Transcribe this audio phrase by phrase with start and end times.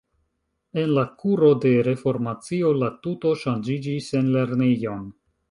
[0.83, 5.07] En la kuro de Reformacio la tuto ŝanĝiĝis en lernejon.